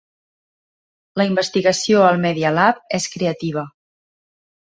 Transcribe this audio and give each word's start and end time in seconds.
La 1.21 1.27
investigació 1.27 2.01
al 2.05 2.17
Media 2.23 2.53
Lab 2.59 2.79
és 3.01 3.07
creativa. 3.17 3.65